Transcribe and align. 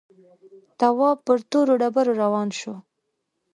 تواب 0.79 1.17
پر 1.25 1.37
تورو 1.51 1.73
ډبرو 1.81 2.13
روان 2.23 2.47
شو. 2.59 2.73